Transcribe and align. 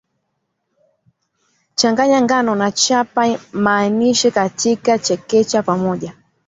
changanya 1.79 2.19
ngano 2.25 2.53
na 2.55 2.71
chapa 2.71 3.39
manaashi 3.53 4.31
katika 4.31 4.91
na 4.91 4.99
chekecha 4.99 5.63
pamoja 5.63 6.15